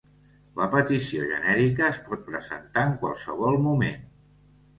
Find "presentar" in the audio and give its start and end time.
2.31-2.87